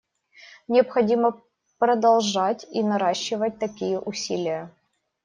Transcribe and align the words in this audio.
Необходимо 0.67 1.39
продолжать 1.77 2.65
и 2.71 2.81
наращивать 2.81 3.59
такие 3.59 3.99
усилия. 3.99 4.71